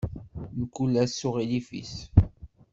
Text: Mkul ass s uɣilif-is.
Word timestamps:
Mkul 0.59 0.93
ass 1.03 1.13
s 1.19 1.27
uɣilif-is. 1.27 1.93